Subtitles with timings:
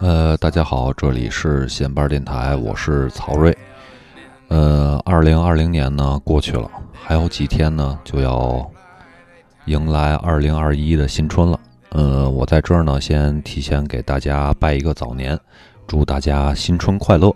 [0.00, 3.56] 呃，大家好，这里是闲班电台，我是曹睿。
[4.46, 8.64] 呃，二零二零年呢过去了，还有几天呢就要
[9.64, 11.58] 迎来二零二一的新春了。
[11.88, 15.36] 呃，我在这儿呢，先提前给大家拜一个早年，
[15.88, 17.34] 祝大家新春快乐。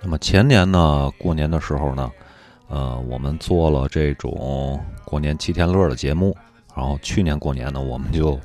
[0.00, 2.10] 那么前年呢，过年的时候呢，
[2.68, 6.34] 呃，我们做了这种过年七天乐的节目，
[6.78, 8.38] 然后去年过年呢，我们就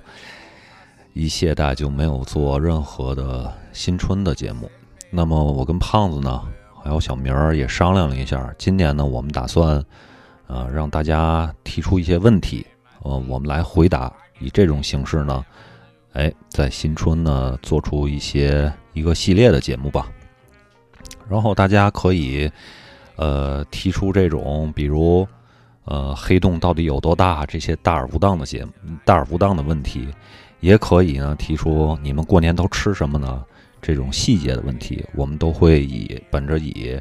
[1.13, 4.71] 一懈怠就没有做任何的新春的节目。
[5.11, 6.41] 那么我跟胖子呢，
[6.83, 9.85] 还有小明儿也商量了一下，今年呢，我们打算
[10.47, 12.65] 呃让大家提出一些问题，
[13.03, 15.45] 呃，我们来回答，以这种形式呢，
[16.13, 20.07] 哎，在新春呢做出一些一个系列的节目吧。
[21.29, 22.51] 然后大家可以
[23.15, 25.27] 呃提出这种，比如
[25.85, 28.71] 呃黑洞到底有多大这些大而无当的节目、
[29.03, 30.07] 大而无当的问题，
[30.59, 33.43] 也可以呢提出你们过年都吃什么呢？
[33.81, 36.97] 这种细节的问题，我们都会以本着以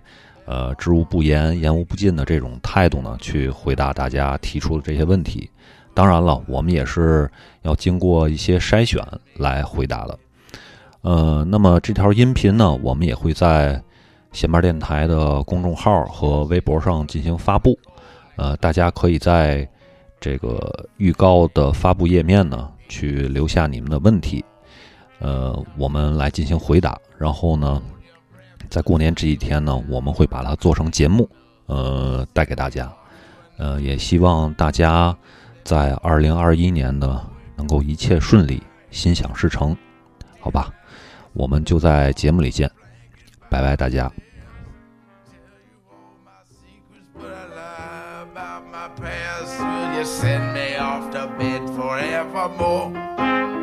[0.46, 5.48] 呃知无不言、言无不尽的这种态度呢去回答大家提出的这些问题。
[5.94, 7.30] 当然了，我们也是
[7.62, 9.00] 要经过一些筛选
[9.36, 10.18] 来回答的。
[11.02, 13.80] 呃，那么这条音频呢，我们也会在
[14.32, 17.78] 闲班电台的公众号和微博上进行发布。
[18.36, 19.68] 呃，大家可以在
[20.20, 24.44] 这个预告的发布页面呢，去留下你们的问题，
[25.18, 26.98] 呃，我们来进行回答。
[27.18, 27.82] 然后呢，
[28.68, 31.28] 在过年这几天呢，我们会把它做成节目，
[31.66, 32.92] 呃，带给大家。
[33.58, 35.16] 呃，也希望大家
[35.62, 37.24] 在二零二一年呢，
[37.56, 39.76] 能够一切顺利，心想事成，
[40.40, 40.72] 好吧？
[41.32, 42.68] 我们就在节目里见，
[43.48, 44.10] 拜拜，大家。
[48.82, 49.60] My past.
[49.60, 53.61] Will you send me off to bed forevermore?